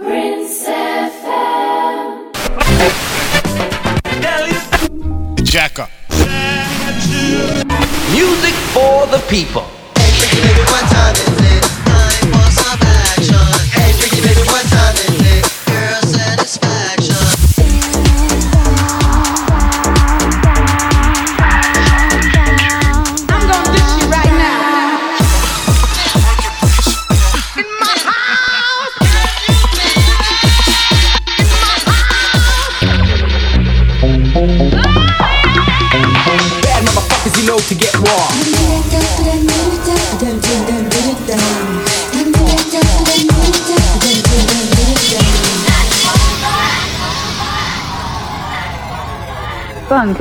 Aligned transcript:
Prince 0.00 0.66
FM. 0.66 2.32
Jack 5.44 5.78
up. 5.78 5.90
Music 8.10 8.54
for 8.72 9.06
the 9.08 9.22
people. 9.28 9.66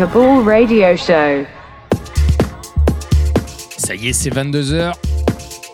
Ball 0.08 0.48
Radio 0.48 0.96
Show. 0.96 1.46
Ça 3.78 3.96
y 3.96 4.08
est, 4.08 4.14
c'est 4.14 4.30
22h 4.30 4.94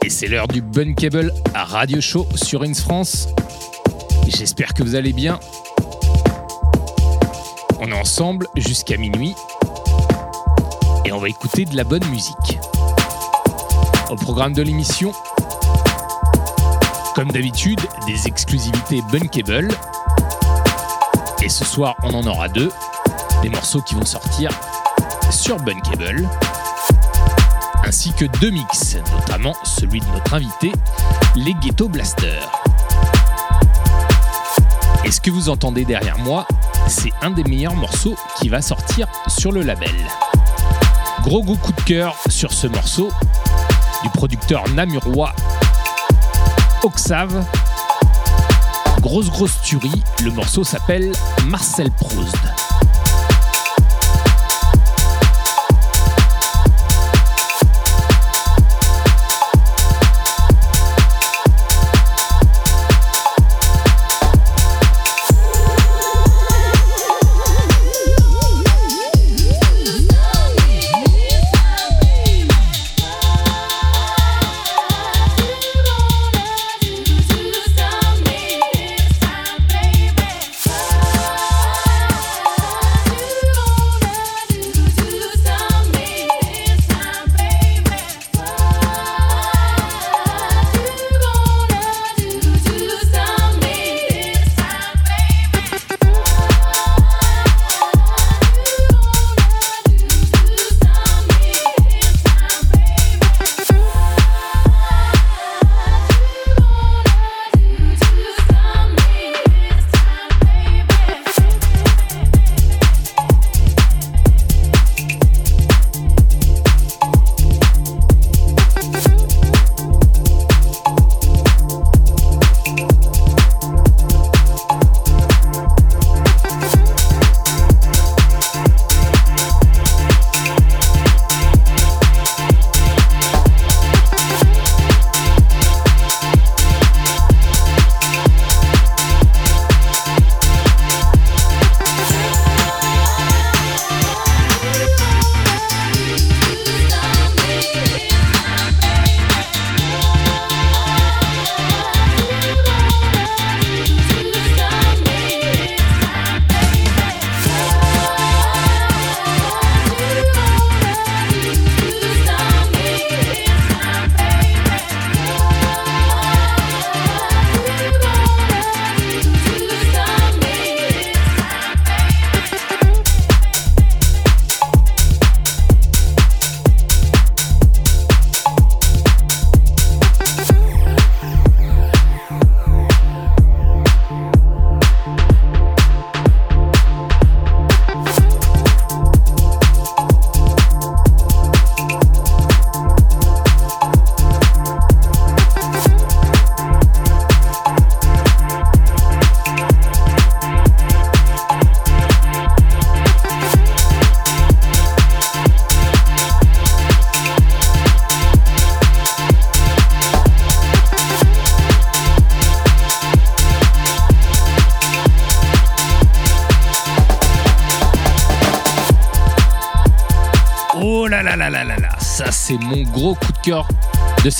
et 0.03 0.09
c'est 0.09 0.27
l'heure 0.27 0.47
du 0.47 0.61
Bunkable 0.61 1.31
à 1.53 1.63
Radio 1.63 2.01
Show 2.01 2.25
sur 2.33 2.63
Ins 2.63 2.73
France. 2.73 3.27
J'espère 4.27 4.73
que 4.73 4.81
vous 4.81 4.95
allez 4.95 5.13
bien. 5.13 5.39
On 7.79 7.87
est 7.87 7.93
ensemble 7.93 8.47
jusqu'à 8.55 8.97
minuit 8.97 9.35
et 11.05 11.11
on 11.11 11.19
va 11.19 11.29
écouter 11.29 11.65
de 11.65 11.75
la 11.75 11.83
bonne 11.83 12.05
musique. 12.09 12.57
Au 14.09 14.15
programme 14.15 14.53
de 14.53 14.63
l'émission, 14.63 15.11
comme 17.13 17.31
d'habitude, 17.31 17.79
des 18.07 18.27
exclusivités 18.27 19.01
Bunkable. 19.11 19.67
Et 21.43 21.49
ce 21.49 21.63
soir, 21.63 21.95
on 22.01 22.13
en 22.15 22.25
aura 22.25 22.49
deux. 22.49 22.71
Des 23.45 23.51
morceaux 23.51 23.83
qui 23.83 23.93
vont 23.93 24.05
sortir 24.05 24.49
sur 25.29 25.57
Bunkable 25.57 26.27
ainsi 27.85 28.11
que 28.11 28.25
deux 28.39 28.49
mix, 28.49 28.97
notamment 29.13 29.53
celui 29.63 29.99
de 29.99 30.05
notre 30.07 30.33
invité, 30.33 30.71
les 31.35 31.53
Ghetto 31.61 31.87
Blasters. 31.87 32.51
Et 35.03 35.11
ce 35.11 35.21
que 35.21 35.29
vous 35.29 35.49
entendez 35.49 35.85
derrière 35.85 36.17
moi, 36.17 36.47
c'est 36.87 37.11
un 37.21 37.29
des 37.29 37.43
meilleurs 37.43 37.75
morceaux 37.75 38.15
qui 38.39 38.49
va 38.49 38.63
sortir 38.63 39.07
sur 39.27 39.51
le 39.51 39.61
label. 39.61 39.93
Gros 41.21 41.43
goût 41.43 41.57
coup 41.57 41.73
de 41.73 41.81
cœur 41.81 42.15
sur 42.29 42.51
ce 42.51 42.65
morceau 42.65 43.11
du 44.01 44.09
producteur 44.09 44.67
namurois 44.69 45.35
Oxave. 46.81 47.45
Grosse 49.01 49.29
grosse 49.29 49.61
tuerie, 49.61 50.03
le 50.23 50.31
morceau 50.31 50.63
s'appelle 50.63 51.11
Marcel 51.45 51.91
Proust. 51.91 52.64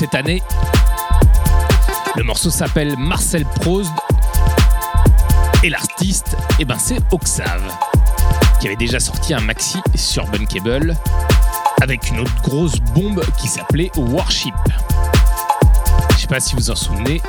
cette 0.06 0.16
année. 0.16 0.44
Le 2.16 2.24
morceau 2.24 2.52
s'appelle 2.52 2.96
Marcel 2.96 3.44
Proust 3.44 3.92
et 5.64 5.70
l'artiste, 5.70 6.38
eh 6.60 6.66
ben 6.66 6.78
c'est 6.78 7.00
Oxave, 7.10 7.64
qui 8.60 8.68
avait 8.68 8.76
déjà 8.76 9.00
sorti 9.00 9.34
un 9.34 9.40
maxi 9.40 9.80
sur 9.96 10.28
Bunkable 10.28 10.96
avec 11.82 12.08
une 12.12 12.20
autre 12.20 12.36
grosse 12.44 12.80
bombe 12.94 13.24
qui 13.38 13.48
s'appelait 13.48 13.90
Warship. 13.98 14.54
Je 16.12 16.22
sais 16.22 16.28
pas 16.28 16.40
si 16.40 16.54
vous 16.54 16.70
en 16.70 16.76
souvenez. 16.76 17.20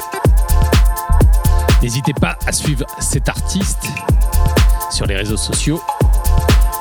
N'hésitez 1.82 2.12
pas 2.12 2.37
à 2.46 2.52
suivre 2.52 2.84
cet 3.00 3.31
artiste 3.31 3.87
sur 4.90 5.06
les 5.06 5.17
réseaux 5.17 5.38
sociaux. 5.38 5.81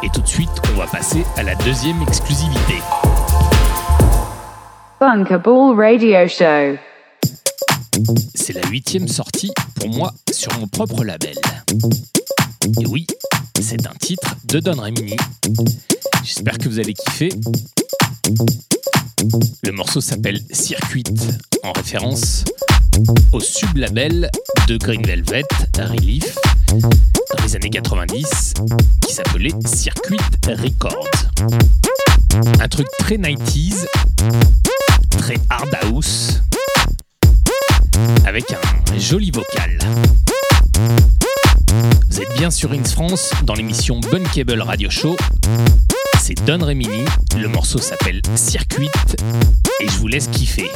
Et 0.04 0.10
tout 0.10 0.22
de 0.22 0.28
suite, 0.28 0.52
on 0.74 0.78
va 0.78 0.88
passer 0.88 1.26
à 1.38 1.44
la 1.44 1.56
deuxième 1.56 2.02
exclusivité. 2.02 2.82
C'est 8.34 8.54
la 8.54 8.68
huitième 8.69 9.07
sortie 9.07 9.52
pour 9.75 9.90
moi 9.90 10.12
sur 10.31 10.52
mon 10.60 10.68
propre 10.68 11.04
label. 11.04 11.36
Et 12.81 12.88
oui, 12.88 13.06
c'est 13.62 13.86
un 13.86 13.94
titre 14.00 14.36
de 14.46 14.60
Don 14.60 14.81
Remini. 14.81 15.16
J'espère 16.24 16.57
que 16.57 16.68
vous 16.69 16.80
allez 16.80 16.96
kiffer. 16.96 17.30
Le 19.63 19.72
morceau 19.72 20.02
s'appelle 20.02 20.40
Circuit 20.50 21.04
en 21.62 21.72
référence 21.74 22.44
au 23.31 23.40
sublabel 23.40 24.31
de 24.68 24.78
Green 24.78 25.06
Velvet 25.06 25.44
Relief 25.78 26.36
dans 27.38 27.44
les 27.44 27.56
années 27.56 27.69
90 27.69 28.56
qui 29.06 29.13
s'appelait 29.13 29.54
Circuit 29.66 30.18
Records. 30.48 31.30
Un 32.60 32.68
truc 32.68 32.88
très 33.00 33.18
90s 33.18 33.86
très 35.18 35.38
hard 35.50 35.70
house 35.84 36.42
avec 38.26 38.46
un 38.52 39.00
joli 39.00 39.32
vocal. 39.32 39.78
Vous 42.10 42.22
êtes 42.22 42.34
bien 42.38 42.52
sur 42.52 42.72
Ins 42.72 42.84
France 42.84 43.32
dans 43.44 43.54
l'émission 43.54 44.00
Cable 44.34 44.62
Radio 44.62 44.90
Show. 44.90 45.16
C'est 46.20 46.44
Don 46.46 46.64
Remini, 46.66 47.06
le 47.38 47.48
morceau 47.48 47.80
s'appelle 47.80 48.22
Circuit 48.36 48.90
et 49.80 49.88
je 49.88 49.98
vous 49.98 50.08
laisse 50.08 50.28
kiffer. 50.28 50.72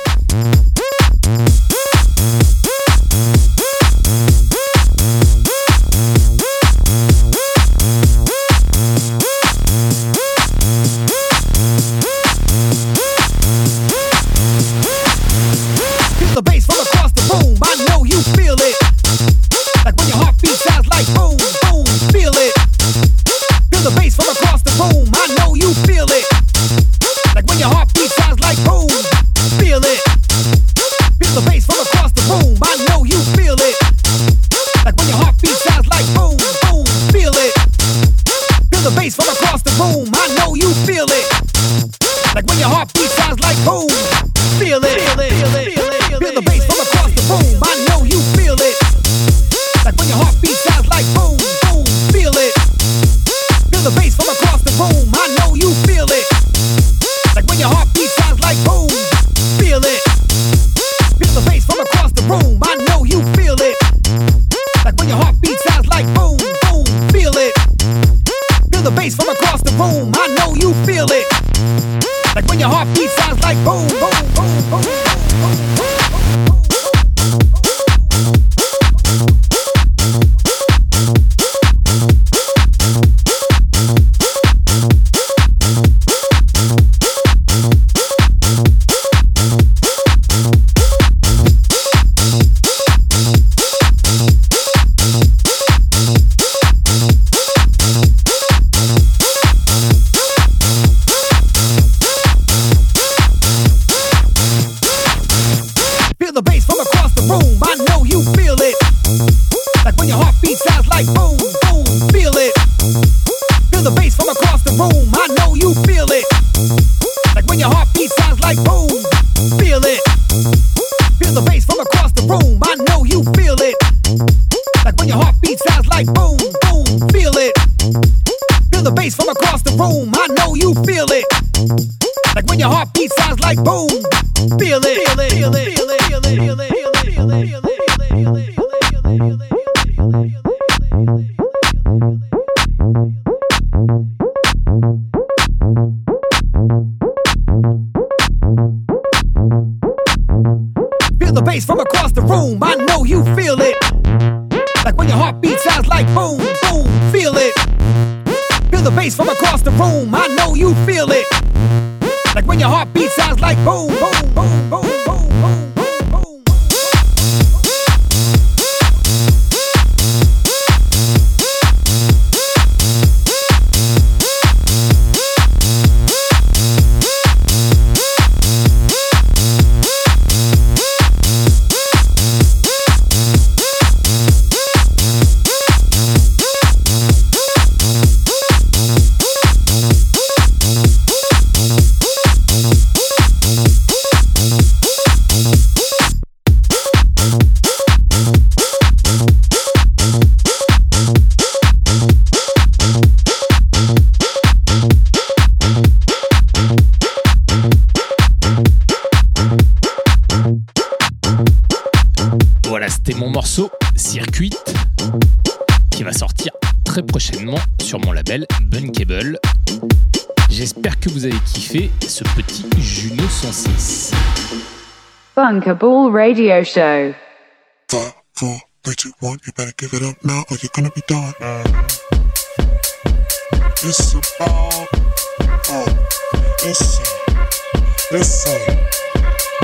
radio 226.11 226.63
show. 226.63 227.13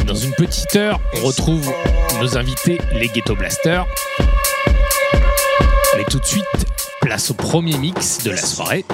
Dans 0.06 0.16
une 0.16 0.32
petite 0.34 0.76
heure, 0.76 1.00
on 1.14 1.26
retrouve 1.26 1.74
nos 2.20 2.38
invités, 2.38 2.78
les 2.94 3.08
Ghetto 3.08 3.36
Blasters. 3.36 3.86
Mais 5.98 6.04
tout 6.10 6.20
de 6.20 6.26
suite, 6.26 6.46
place 7.02 7.32
au 7.32 7.34
premier 7.34 7.78
mix 7.78 8.24
de 8.24 8.32
la 8.32 8.38
soirée. 8.38 8.86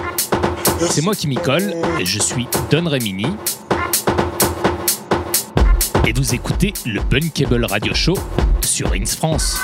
C'est 0.89 1.01
moi 1.01 1.13
qui 1.13 1.27
m'y 1.27 1.35
colle, 1.35 1.73
et 1.99 2.05
je 2.05 2.19
suis 2.19 2.47
Don 2.71 2.89
Remini 2.89 3.27
et 6.05 6.13
vous 6.13 6.33
écoutez 6.33 6.73
le 6.85 7.01
Bunkable 7.01 7.65
Radio 7.65 7.93
Show 7.93 8.17
sur 8.61 8.93
Ins 8.93 9.05
France. 9.05 9.59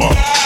Yeah. 0.00 0.39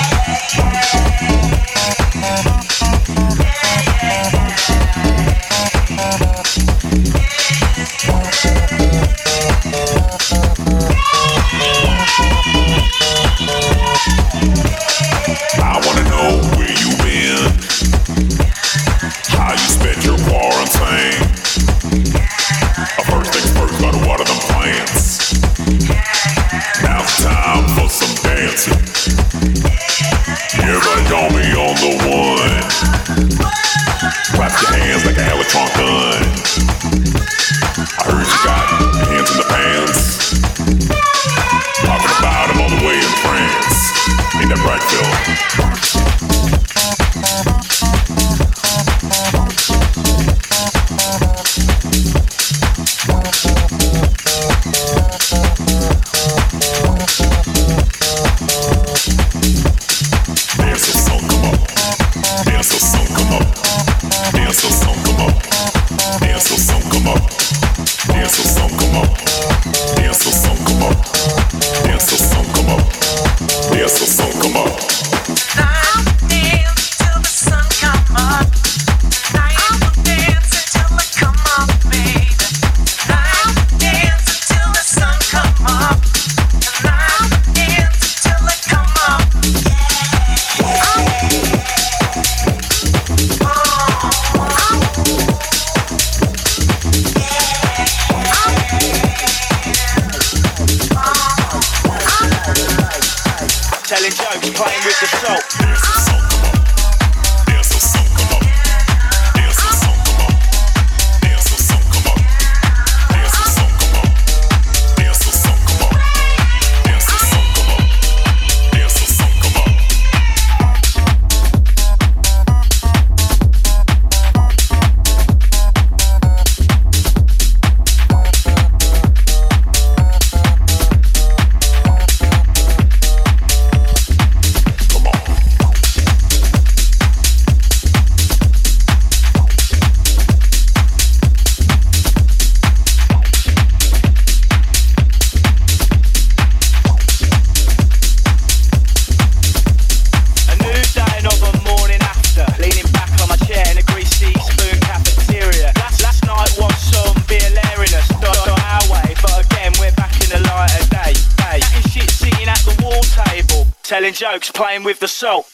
Playing 164.55 164.85
with 164.85 165.01
the 165.01 165.09
salt. 165.09 165.54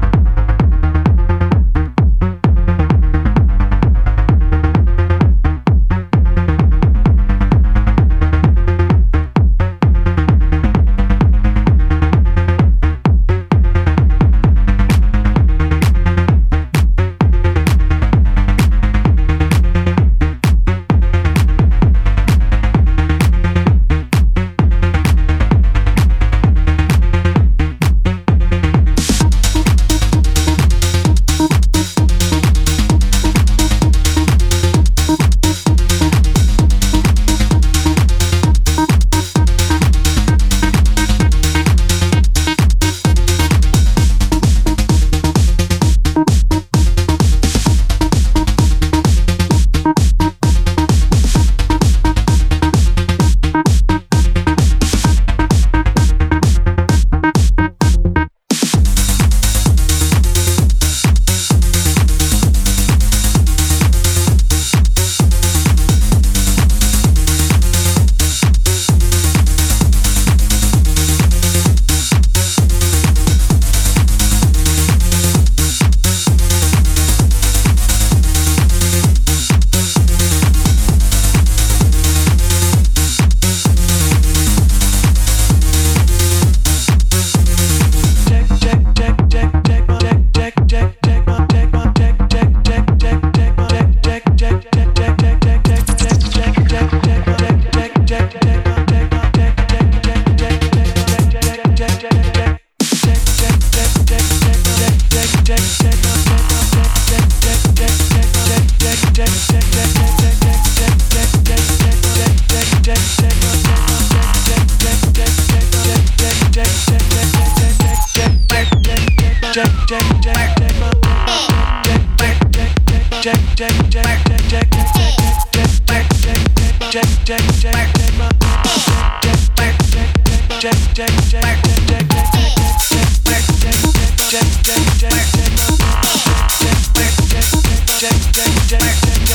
action, 138.41 138.81
action. 138.81 139.30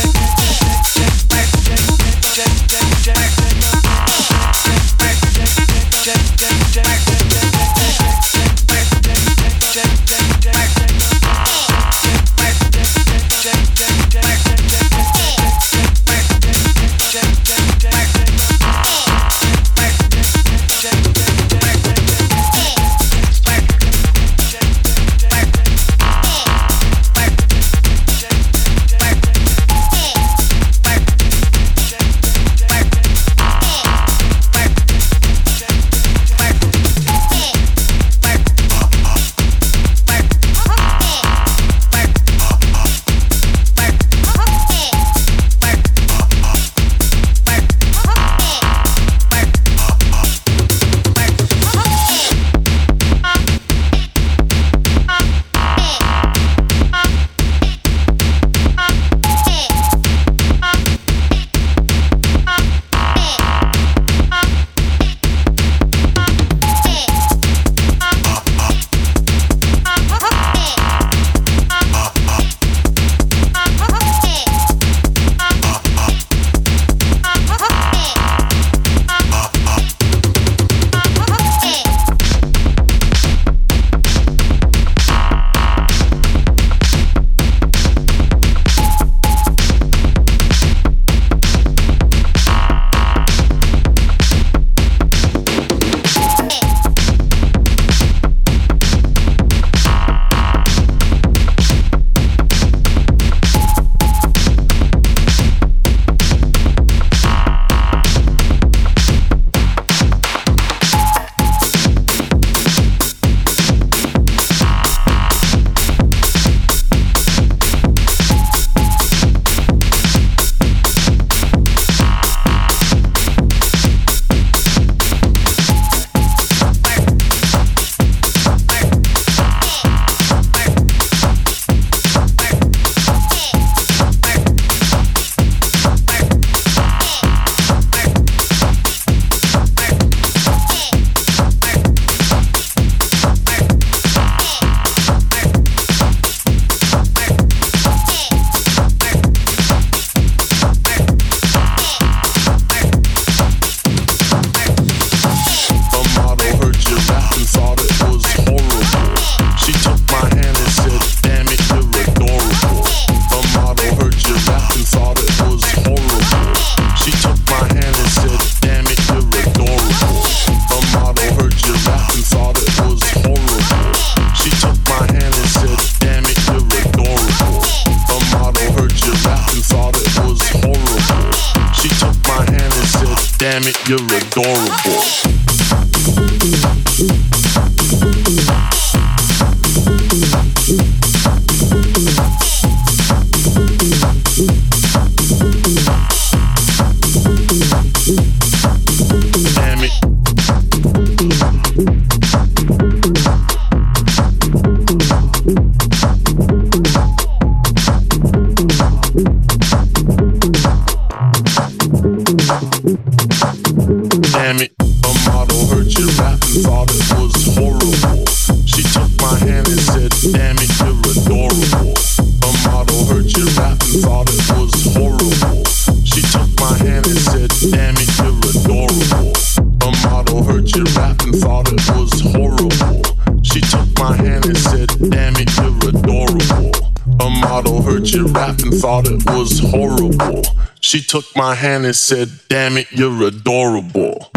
She 226.03 226.21
took 226.21 226.49
my 226.59 226.75
hand 226.77 227.05
and 227.05 227.19
said, 227.19 227.51
Damn 227.69 227.95
you're 228.17 228.39
adorable." 228.49 229.33
I 229.81 229.91
thought 230.01 230.29
it, 230.29 230.45
hurt 230.45 230.75
your 230.75 230.85
rapping 230.85 231.33
felt 231.39 231.71
it 231.71 231.81
was 231.95 232.21
horrible. 232.21 233.43
She 233.43 233.61
took 233.61 233.87
my 233.99 234.15
hand 234.15 234.45
and 234.45 234.57
said, 234.57 234.89
"Damn, 235.09 235.35
you're 235.35 235.89
adorable." 235.89 236.71
I 237.19 237.41
thought 237.41 237.67
it 237.67 237.83
hurt 237.83 238.11
your 238.11 238.27
rapping 238.27 238.79
felt 238.79 239.07
it 239.07 239.23
was 239.29 239.59
horrible. 239.59 240.41
She 240.81 241.01
took 241.01 241.25
my 241.35 241.53
hand 241.55 241.85
and 241.85 241.95
said, 241.95 242.29
"Damn, 242.49 242.77
you're 242.91 243.27
adorable. 243.27 244.31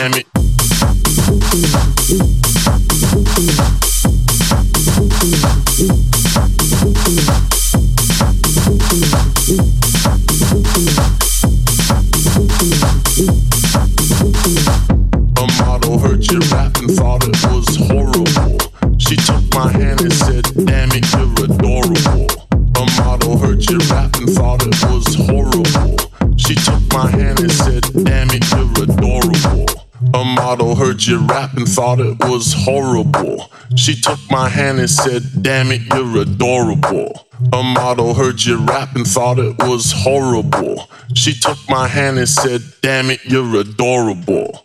Damn. 0.00 0.12
A 0.12 0.16
model 15.58 15.98
heard 15.98 16.32
rap 16.50 16.78
and 16.78 16.90
thought 16.92 17.24
it 17.24 17.36
was 17.44 17.76
horrible. 17.76 18.58
She 18.96 19.16
took 19.16 19.52
my 19.52 19.70
hand 19.70 20.00
and 20.00 20.12
said, 20.14 20.46
Damn 20.64 20.92
it, 20.92 21.12
you're 21.12 21.44
adorable. 21.44 22.26
A 22.76 23.02
model 23.02 23.36
heard 23.36 23.70
rap 23.90 24.16
and 24.16 24.30
thought 24.30 24.62
it 24.62 24.82
was 24.82 25.14
horrible. 25.14 26.38
She 26.38 26.54
took 26.54 26.80
my 26.90 27.10
hand 27.10 27.40
and 27.40 27.52
said, 27.52 27.82
Damn 28.02 28.30
it, 28.30 28.50
you're 28.50 28.84
adorable. 28.84 29.49
A 30.12 30.24
model 30.24 30.74
heard 30.74 31.04
you 31.04 31.18
rap 31.18 31.56
and 31.56 31.68
thought 31.68 32.00
it 32.00 32.18
was 32.24 32.52
horrible. 32.52 33.50
She 33.76 33.94
took 33.94 34.18
my 34.30 34.48
hand 34.48 34.80
and 34.80 34.90
said, 34.90 35.22
Damn 35.40 35.70
it, 35.70 35.82
you're 35.92 36.22
adorable. 36.22 37.28
A 37.52 37.62
model 37.62 38.14
heard 38.14 38.44
you 38.44 38.58
rap 38.58 38.96
and 38.96 39.06
thought 39.06 39.38
it 39.38 39.56
was 39.58 39.92
horrible. 39.92 40.90
She 41.14 41.32
took 41.32 41.58
my 41.68 41.86
hand 41.86 42.18
and 42.18 42.28
said, 42.28 42.62
Damn 42.82 43.10
it, 43.10 43.24
you're 43.24 43.60
adorable. 43.60 44.64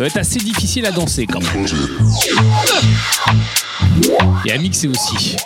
Doit 0.00 0.06
être 0.06 0.16
assez 0.16 0.38
difficile 0.38 0.86
à 0.86 0.92
danser 0.92 1.26
quand 1.26 1.40
même. 1.40 1.66
Et 4.46 4.52
à 4.52 4.56
mixer 4.56 4.88
aussi. 4.88 5.36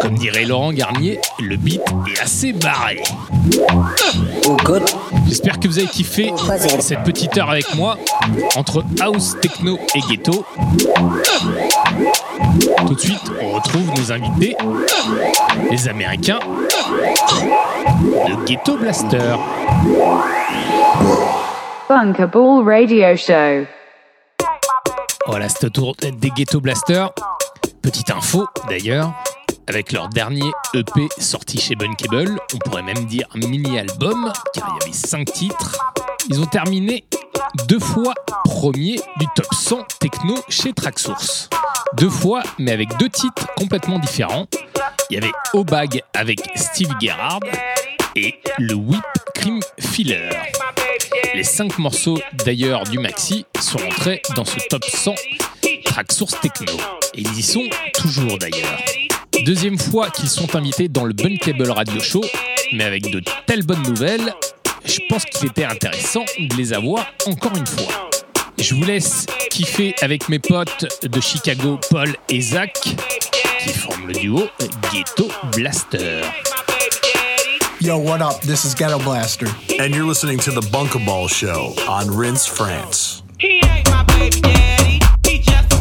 Comme 0.00 0.14
dirait 0.14 0.46
Laurent 0.46 0.72
Garnier, 0.72 1.20
le 1.40 1.58
beat 1.58 1.82
est 2.10 2.20
assez 2.22 2.54
barré. 2.54 3.02
J'espère 5.28 5.60
que 5.60 5.68
vous 5.68 5.78
avez 5.78 5.88
kiffé 5.88 6.32
cette 6.78 7.02
petite 7.02 7.36
heure 7.36 7.50
avec 7.50 7.74
moi 7.74 7.98
entre 8.56 8.82
house, 9.02 9.36
techno 9.42 9.78
et 9.94 10.00
ghetto. 10.08 10.46
Tout 12.86 12.94
de 12.94 13.00
suite, 13.00 13.30
on 13.42 13.52
retrouve 13.52 13.90
nos 13.94 14.10
invités, 14.10 14.56
les 15.70 15.86
Américains 15.86 16.40
de 18.00 18.44
Ghetto 18.46 18.78
Blaster. 18.78 19.36
Bunkable 21.88 22.64
Radio 22.64 23.14
Show. 23.14 23.66
Voilà, 25.26 25.48
c'est 25.50 25.66
au 25.66 25.68
tour 25.68 25.94
des 25.96 26.30
Ghetto 26.30 26.60
Blaster. 26.60 27.06
Petite 27.82 28.10
info 28.10 28.46
d'ailleurs, 28.68 29.12
avec 29.68 29.92
leur 29.92 30.08
dernier 30.08 30.50
EP 30.72 31.08
sorti 31.18 31.58
chez 31.58 31.74
Bunkable, 31.74 32.38
on 32.54 32.58
pourrait 32.58 32.82
même 32.82 33.04
dire 33.04 33.26
mini-album, 33.34 34.32
car 34.54 34.68
il 34.68 34.84
y 34.84 34.88
avait 34.88 34.96
5 34.96 35.30
titres. 35.30 35.78
Ils 36.30 36.40
ont 36.40 36.46
terminé 36.46 37.04
deux 37.68 37.80
fois 37.80 38.14
premier 38.44 38.96
du 39.18 39.26
top 39.34 39.52
100 39.52 39.98
techno 39.98 40.36
chez 40.48 40.72
Tracksource. 40.72 41.50
Deux 41.94 42.10
fois, 42.10 42.42
mais 42.58 42.72
avec 42.72 42.96
deux 42.96 43.10
titres 43.10 43.46
complètement 43.56 43.98
différents. 43.98 44.46
Il 45.10 45.14
y 45.14 45.18
avait 45.18 45.32
Obag 45.52 46.02
avec 46.14 46.40
Steve 46.54 46.94
Gerrard 47.00 47.40
et 48.16 48.34
le 48.58 48.74
Whip 48.74 49.02
Cream 49.34 49.60
Filler. 49.78 50.30
Les 51.34 51.44
5 51.44 51.78
morceaux 51.78 52.20
d'ailleurs 52.44 52.84
du 52.84 52.98
maxi 52.98 53.46
sont 53.60 53.78
rentrés 53.78 54.20
dans 54.36 54.44
ce 54.44 54.58
top 54.68 54.84
100 54.84 55.14
track 55.84 56.12
source 56.12 56.40
techno. 56.40 56.72
Et 57.14 57.20
ils 57.22 57.38
y 57.38 57.42
sont 57.42 57.64
toujours 57.94 58.38
d'ailleurs. 58.38 58.78
Deuxième 59.44 59.78
fois 59.78 60.10
qu'ils 60.10 60.28
sont 60.28 60.54
invités 60.54 60.88
dans 60.88 61.04
le 61.04 61.12
Bunkable 61.12 61.70
Radio 61.70 62.00
Show, 62.00 62.22
mais 62.72 62.84
avec 62.84 63.10
de 63.10 63.22
telles 63.46 63.64
bonnes 63.64 63.82
nouvelles, 63.82 64.34
je 64.84 64.98
pense 65.08 65.24
qu'il 65.24 65.48
était 65.48 65.64
intéressant 65.64 66.24
de 66.38 66.56
les 66.56 66.72
avoir 66.72 67.06
encore 67.26 67.56
une 67.56 67.66
fois. 67.66 68.10
Je 68.58 68.74
vous 68.74 68.84
laisse 68.84 69.26
kiffer 69.50 69.94
avec 70.02 70.28
mes 70.28 70.38
potes 70.38 70.86
de 71.02 71.20
Chicago, 71.20 71.78
Paul 71.90 72.14
et 72.28 72.40
Zach, 72.40 72.78
qui 73.60 73.70
forment 73.70 74.08
le 74.08 74.14
duo 74.14 74.48
Ghetto 74.92 75.28
Blaster. 75.52 76.20
Yo, 77.82 77.96
what 77.96 78.20
up? 78.20 78.42
This 78.42 78.66
is 78.66 78.74
Ghetto 78.74 78.98
Blaster. 78.98 79.46
And 79.78 79.94
you're 79.94 80.04
listening 80.04 80.36
to 80.40 80.50
The 80.50 80.60
Bunkaball 80.60 81.30
Show 81.30 81.72
on 81.88 82.14
Rinse 82.14 82.44
France. 82.44 83.22
He 83.38 83.62
ain't 83.64 83.88
my 83.88 84.04
baby 84.04 84.38
daddy. 84.42 85.00
He 85.26 85.38
just 85.38 85.72
a 85.72 85.76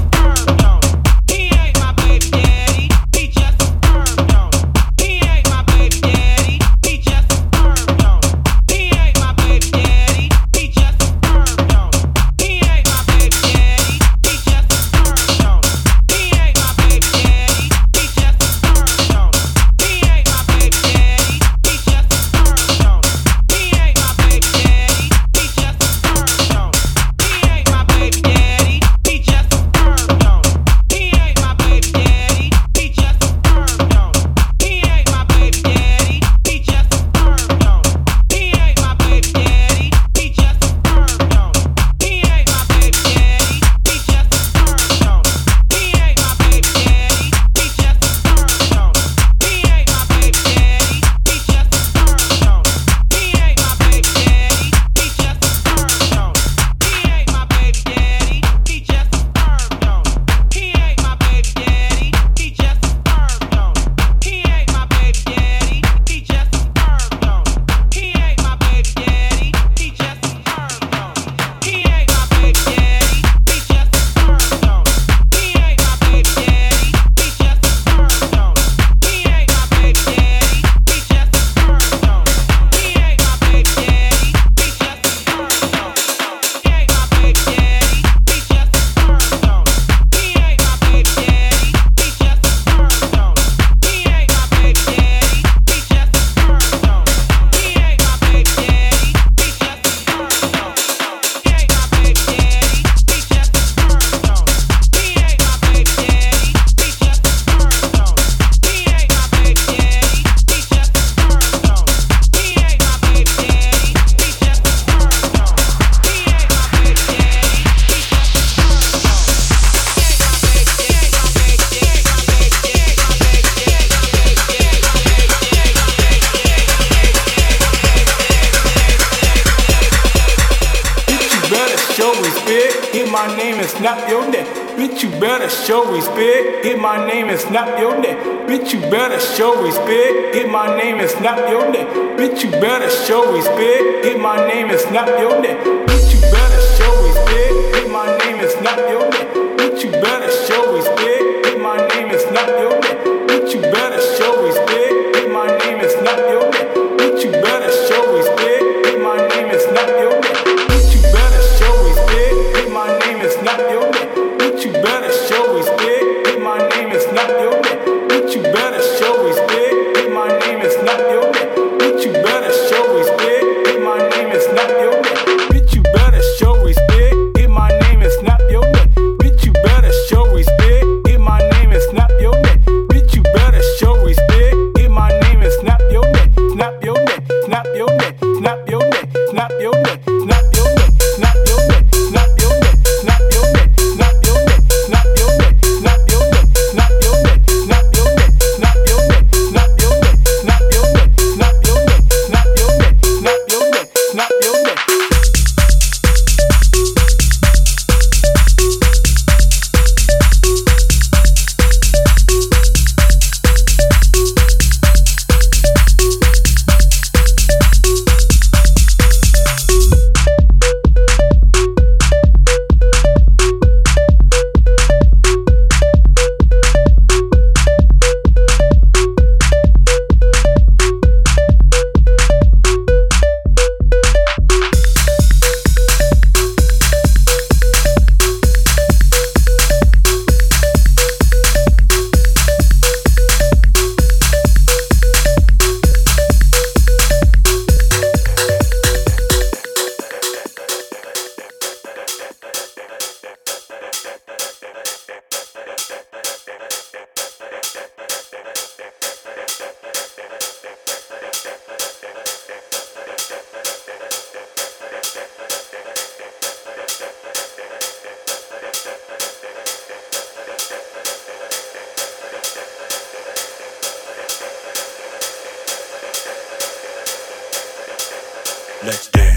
Let's 278.82 279.10
dance. 279.12 279.29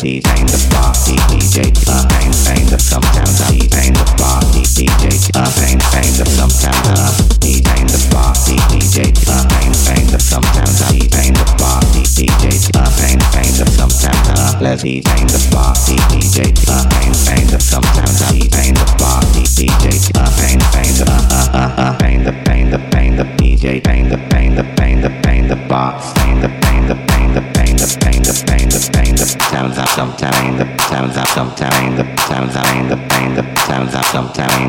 Let's 0.00 0.46
the 0.46 0.56
party, 0.72 1.12
DJ. 1.28 1.68
Uh, 1.84 2.08
pain 2.08 2.64
the 2.72 2.78
sometimes. 2.80 3.36
Uh, 3.36 3.52
detain 3.52 3.92
the 3.92 4.08
party, 4.16 4.64
DJ. 4.64 5.28
Uh, 5.36 5.44
pain 5.60 5.76
the 6.16 6.24
sometimes. 6.24 6.88
Uh, 6.88 7.12
detain 7.36 7.84
the 7.84 8.00
party, 8.08 8.56
DJ. 8.72 9.12
The 11.36 11.44
party, 11.60 12.00
DJ. 12.16 12.72
Uh, 12.72 12.88
pain 12.96 13.52
the 13.60 13.66
sometimes. 13.76 14.62
Let's 14.62 14.82
detain 14.82 15.19
sometimes, 31.40 31.96
the 31.96 32.04
sometimes, 32.28 32.52
sometimes, 32.52 33.92
sometimes, 33.94 34.06
sometimes. 34.12 34.59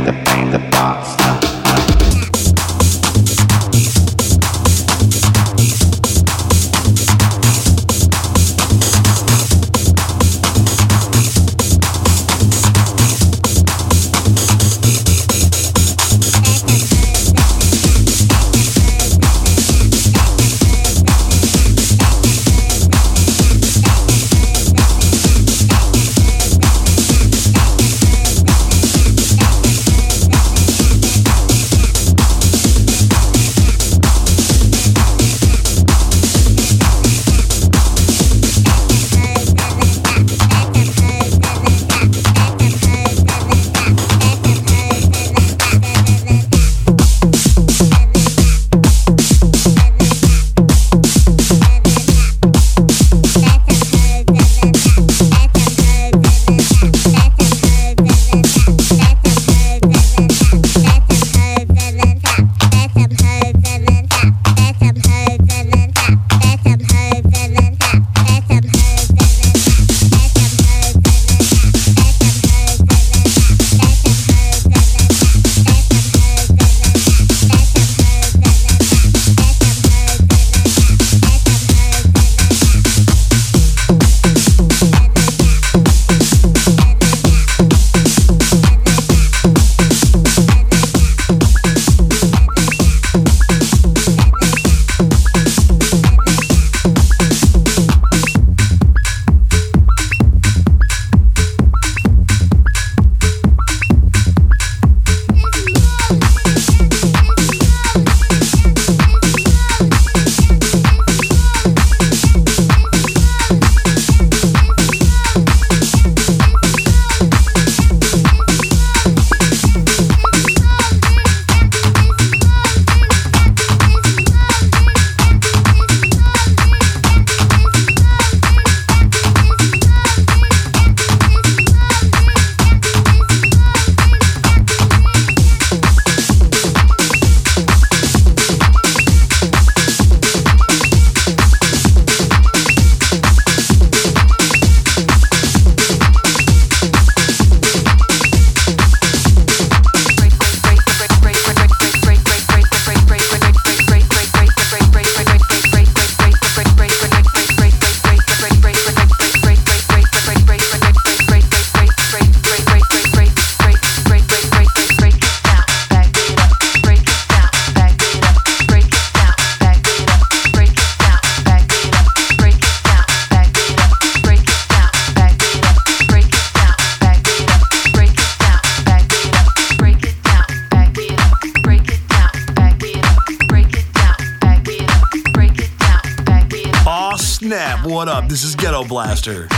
What 187.92 188.08
up? 188.08 188.30
This 188.30 188.46
is 188.46 188.56
Ghetto 188.56 188.86
Blaster. 188.86 189.50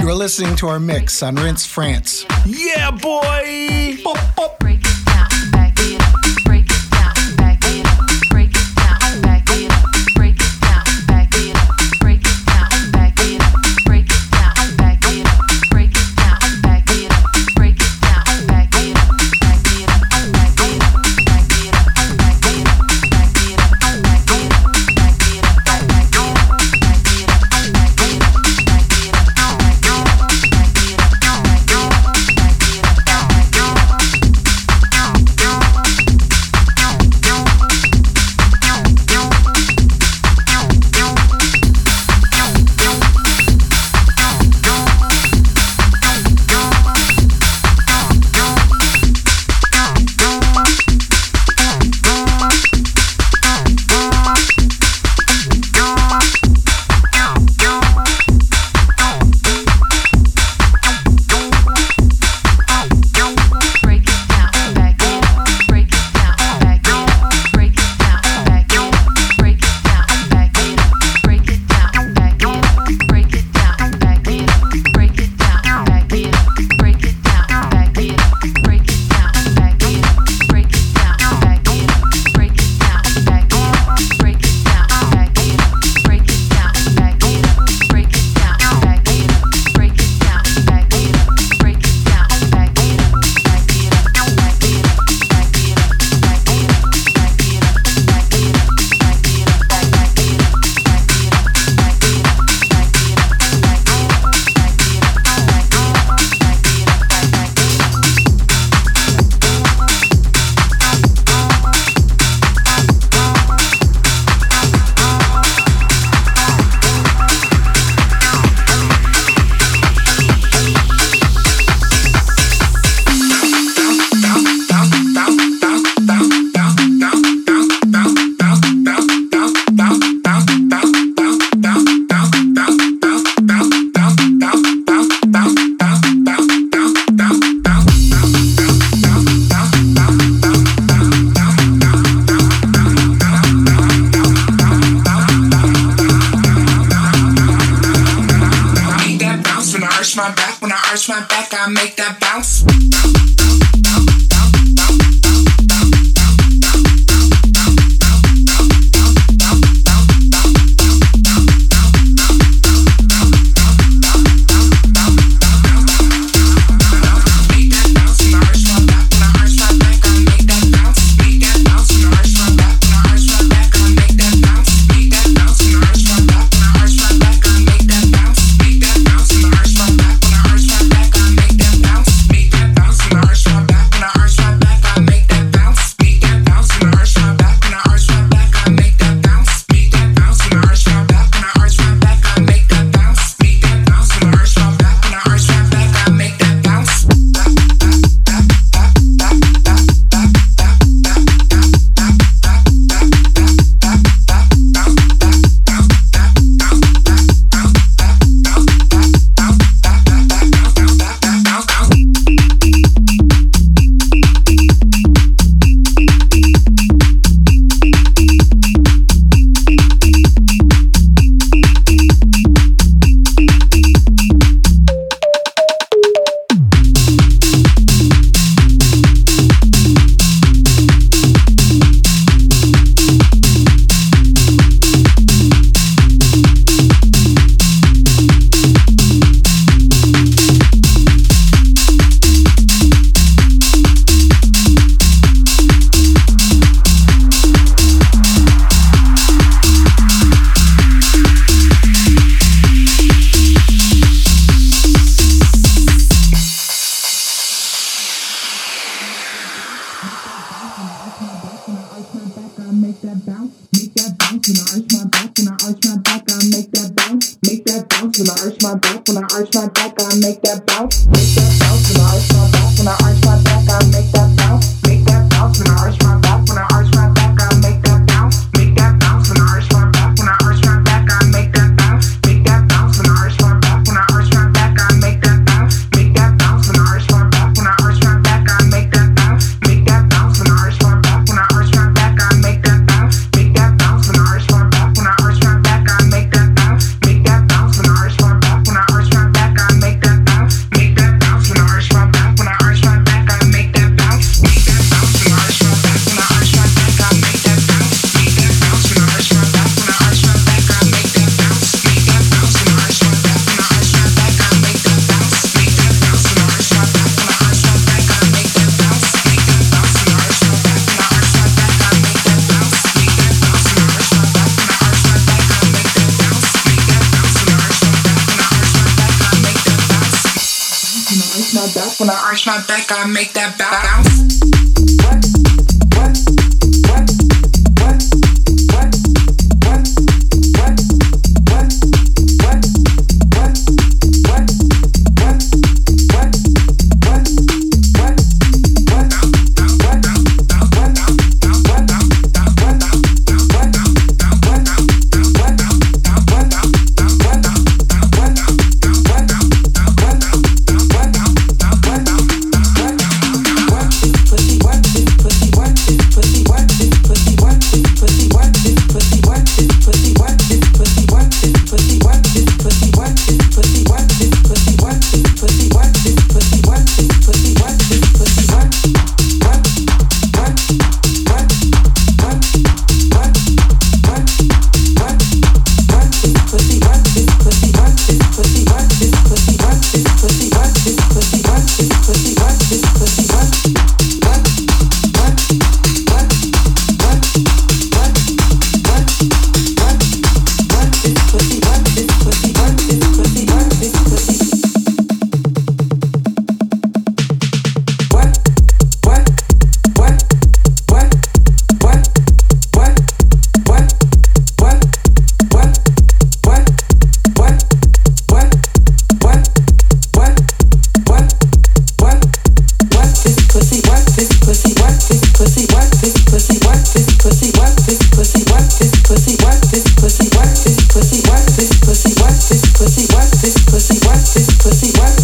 You 0.00 0.08
are 0.08 0.14
listening 0.14 0.56
to 0.56 0.66
our 0.66 0.80
mix 0.80 1.22
on 1.22 1.34
Rinse 1.34 1.66
France. 1.66 2.24
Yeah, 2.46 2.90
boy! 2.90 3.98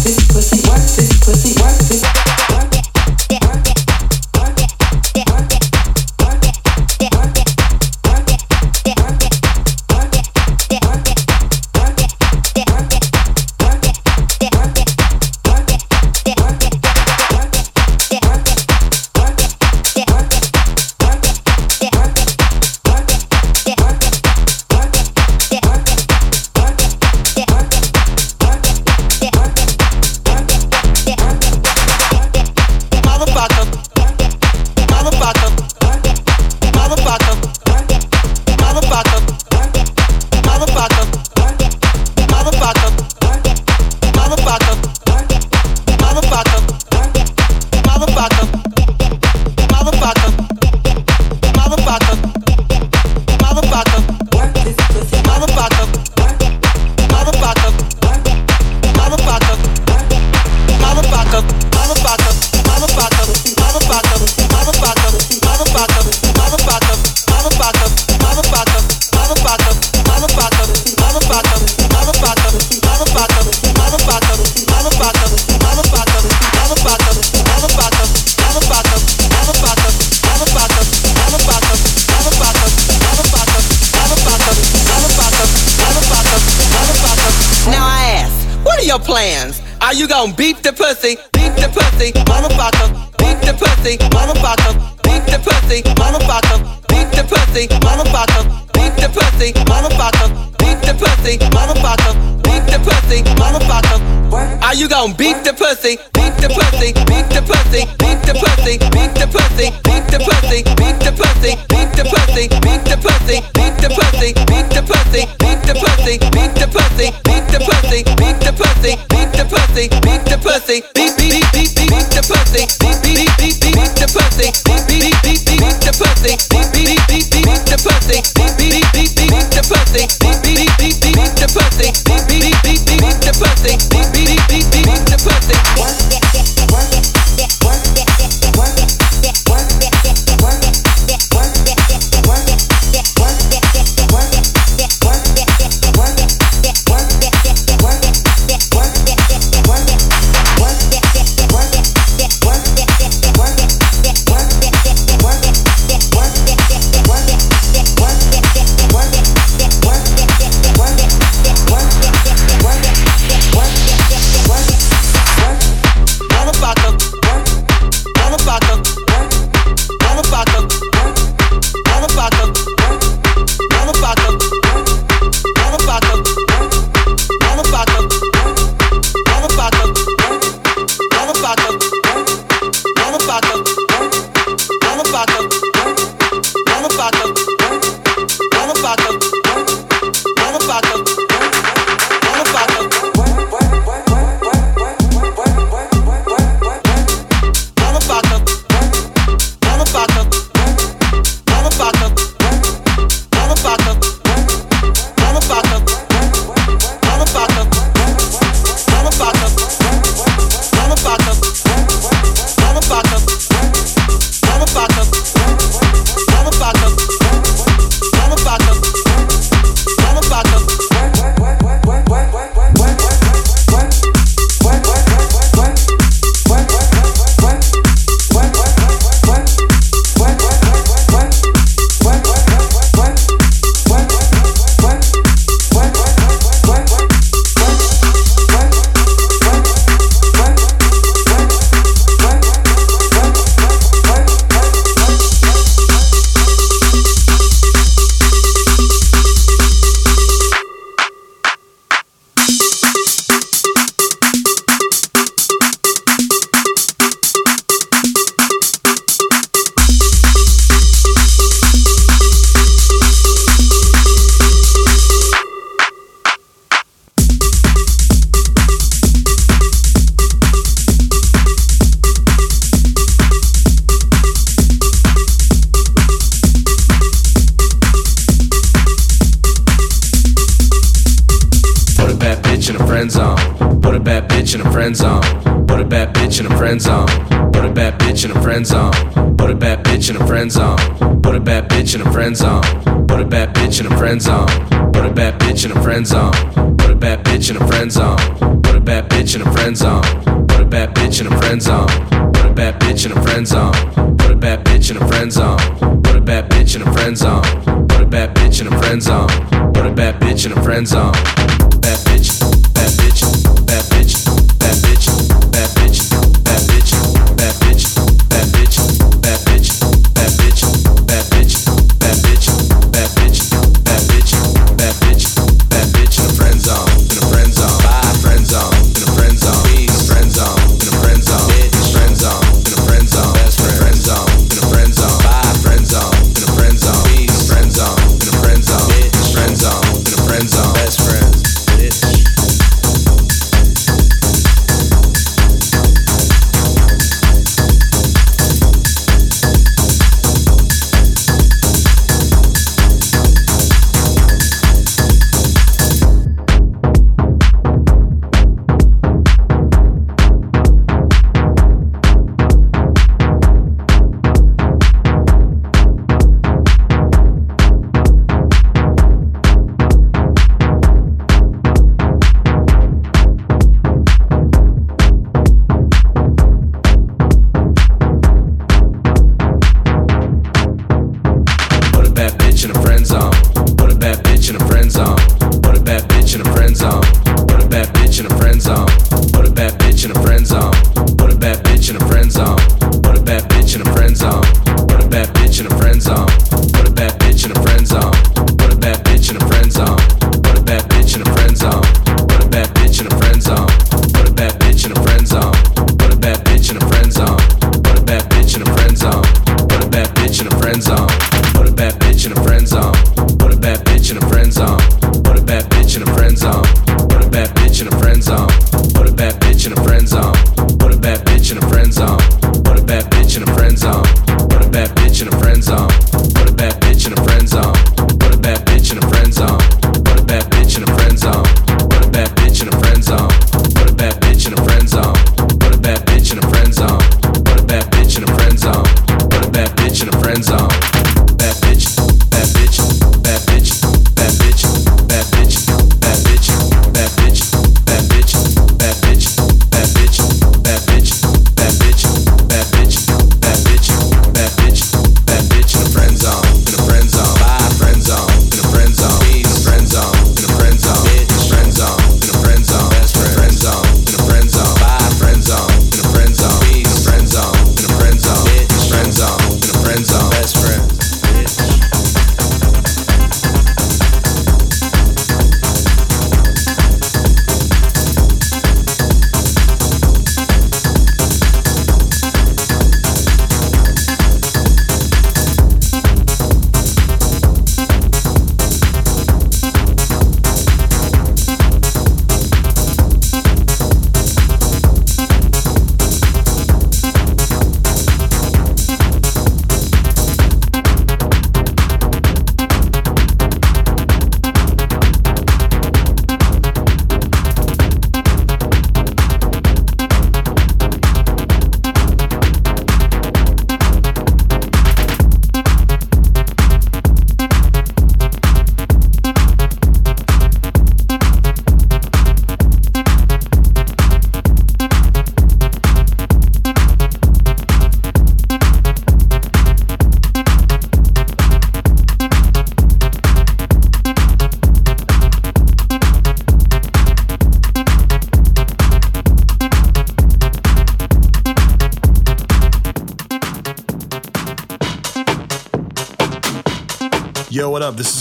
this 0.03 0.27
pussy, 0.27 0.69
work 0.69 0.79
this 0.79 1.19
pussy, 1.25 1.61
work 1.61 1.77
this, 1.77 2.03
work. 2.51 2.88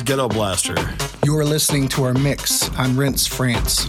Ghetto 0.08 0.26
Blaster. 0.26 0.74
You're 1.22 1.44
listening 1.44 1.86
to 1.88 2.04
our 2.04 2.14
mix 2.14 2.70
on 2.78 2.96
Rinse 2.96 3.26
France. 3.26 3.86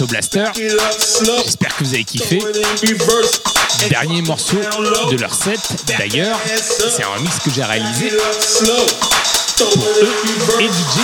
Ghetto 0.00 0.06
Blasters. 0.06 0.52
J'espère 1.44 1.76
que 1.76 1.84
vous 1.84 1.92
avez 1.92 2.04
kiffé. 2.04 2.38
Dernier 3.90 4.22
morceau 4.22 4.56
de 4.56 5.16
leur 5.20 5.34
set, 5.34 5.60
d'ailleurs, 5.98 6.38
c'est 6.46 7.02
un 7.04 7.08
remix 7.08 7.38
que 7.40 7.50
j'ai 7.50 7.62
réalisé 7.62 8.08
pour 9.58 9.68
eux 9.68 10.08
et 10.58 10.68
DJ 10.68 11.00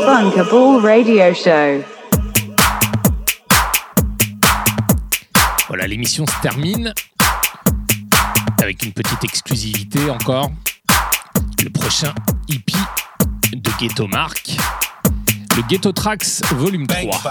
Guillaume. 0.00 0.82
Radio 0.82 1.34
Show. 1.34 1.84
Voilà, 5.68 5.86
l'émission 5.86 6.24
se 6.26 6.40
termine 6.40 6.94
avec 8.62 8.82
une 8.82 8.92
petite 8.92 9.22
exclusivité 9.24 10.08
encore. 10.08 10.50
Le 11.62 11.68
prochain 11.68 12.14
hippie 12.48 12.76
de 13.52 13.70
Ghetto 13.78 14.06
Mark, 14.06 14.51
le 15.56 15.62
Ghetto 15.68 15.92
Tracks 15.92 16.26
Volume 16.52 16.86
3. 16.86 17.22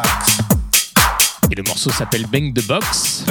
Et 1.51 1.55
le 1.55 1.63
morceau 1.63 1.89
s'appelle 1.89 2.25
Bang 2.27 2.53
the 2.53 2.65
Box. 2.65 3.23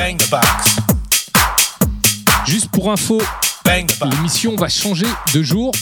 Juste 2.47 2.69
pour 2.71 2.91
info, 2.91 3.21
l'émission 3.67 4.57
va 4.57 4.69
changer 4.69 5.07
de 5.35 5.43
jour. 5.43 5.73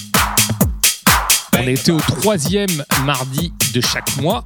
On 1.57 1.63
était 1.63 1.91
au 1.91 2.01
troisième 2.01 2.85
mardi 3.05 3.53
de 3.73 3.81
chaque 3.81 4.17
mois. 4.19 4.45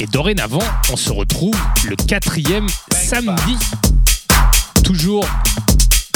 Et 0.00 0.06
dorénavant, 0.06 0.62
on 0.90 0.96
se 0.96 1.12
retrouve 1.12 1.56
le 1.84 1.96
quatrième 1.96 2.66
samedi. 2.92 3.56
Toujours 4.82 5.26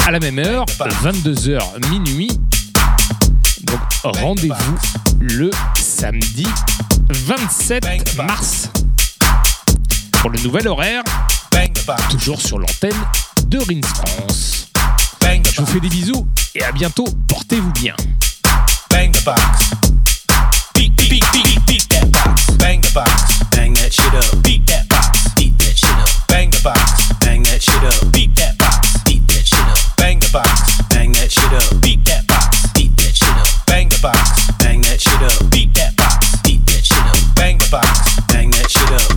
à 0.06 0.10
la 0.10 0.20
même 0.20 0.39
heure, 0.39 0.64
22h 0.66 1.89
minuit. 1.90 2.31
Donc 3.62 3.81
rendez-vous 4.02 4.78
le 5.20 5.51
samedi 6.03 6.45
27 7.11 8.16
mars 8.16 8.69
pour 10.20 10.31
le 10.31 10.41
nouvel 10.41 10.66
horaire, 10.66 11.05
toujours 12.11 12.41
sur 12.41 12.59
l'antenne 12.59 13.01
de 13.47 13.59
Rins 13.59 13.87
France. 13.95 14.66
Je 15.23 15.61
vous 15.61 15.66
fais 15.66 15.79
des 15.79 15.89
bisous 15.89 16.27
et 16.57 16.65
à 16.65 16.73
bientôt, 16.73 17.07
portez-vous 17.29 17.70
bien. 17.74 17.95
Bang 18.91 19.12
the 19.12 19.24
box. 19.24 19.70
Beat, 20.74 20.93
beat, 20.97 21.09
beat, 21.09 21.24
beat, 21.33 21.66
beat 21.69 21.89
that 21.91 22.11
box. 22.11 22.51
Bang 22.59 22.81
the 22.81 22.93
box. 22.93 23.39
Bang 23.53 23.73
that 23.74 23.93
shit 23.93 24.12
up. 24.12 24.43
Beat 24.43 24.66
that 24.66 24.89
box. 24.89 25.33
Beat 25.37 25.57
that 25.59 25.77
shit 25.77 25.89
up. 25.89 26.27
Bang 26.27 26.51
the 26.51 26.62
box. 26.65 27.12
Bang 27.20 27.45
that 27.45 27.62
shit 27.62 27.85
up. 27.85 28.12
Beat 28.12 28.35
that 28.35 28.59
box. 28.59 29.05
Beat 29.05 29.24
that 29.29 29.47
shit 29.47 29.61
up. 29.61 29.97
Bang 29.97 30.19
the 30.19 30.31
box. 30.33 30.83
Bang 30.89 31.12
that 31.12 31.31
shit 31.31 31.53
up. 31.53 31.81
Beat 31.81 32.05
that 32.07 32.27
box. 32.27 32.52
Box. 34.01 34.51
Bang 34.59 34.81
that 34.82 35.01
shit 35.01 35.23
up. 35.23 35.51
Beat 35.51 35.74
that 35.74 35.97
box. 35.97 36.40
Beat 36.43 36.64
that 36.66 36.85
shit 36.85 36.98
up. 36.98 37.36
Bang 37.36 37.59
the 37.59 37.69
box. 37.70 38.20
Bang 38.32 38.51
that 38.51 38.70
shit 38.70 38.90
up. 38.90 39.12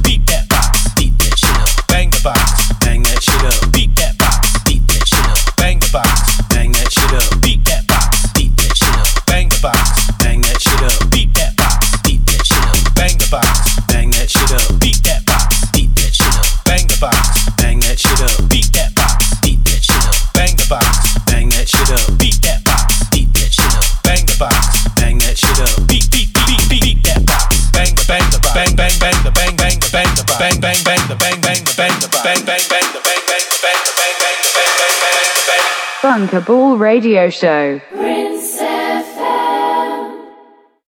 Bang 28.55 28.71
the 28.71 28.75
bang 28.77 28.95
bang 29.01 29.19
bang 29.19 29.27
the 29.27 29.31
bang 29.35 29.55
bang 29.57 29.75
the 29.83 29.89
bang 29.91 30.07
the 30.15 30.23
bang 30.39 30.55
bang 30.63 30.79
bang 30.87 31.03
the 31.11 31.15
bang 31.19 31.39
bang 31.43 31.59
the 31.67 31.75
bang 31.75 31.91
the 31.99 32.07
bang 32.23 32.39
bang 32.47 32.63
bang 32.71 32.87
the 32.95 33.01
bang 33.03 33.21
bang 33.27 33.43
the 33.51 33.59
bang 33.59 33.79
the 33.83 33.93
bang 33.99 34.15
bang 34.23 34.39
the 34.39 34.51
bang 34.55 34.71
bang 34.79 34.95
bang 35.03 35.43
bang 35.43 35.65
Bunkable 36.01 36.79
Radio 36.79 37.29
Show. 37.29 37.81